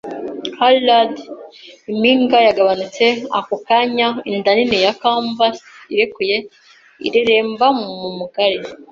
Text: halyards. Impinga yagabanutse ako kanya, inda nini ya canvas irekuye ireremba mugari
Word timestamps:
halyards. 0.59 1.21
Impinga 1.91 2.37
yagabanutse 2.47 3.05
ako 3.39 3.55
kanya, 3.67 4.07
inda 4.29 4.51
nini 4.57 4.77
ya 4.85 4.93
canvas 5.01 5.57
irekuye 5.93 6.37
ireremba 7.07 7.67
mugari 8.17 8.57